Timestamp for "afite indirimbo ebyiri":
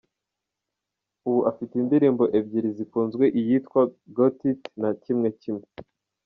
1.51-2.69